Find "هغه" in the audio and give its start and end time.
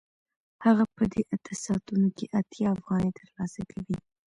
0.65-0.83